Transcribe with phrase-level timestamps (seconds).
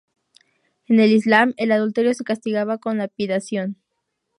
[0.87, 3.75] En el Islam el adulterio se castigaba con lapidación.